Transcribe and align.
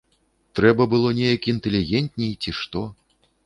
Трэба 0.59 0.87
было 0.93 1.11
неяк 1.19 1.45
інтэлігентней, 1.55 2.35
ці 2.43 2.59
што. 2.65 2.87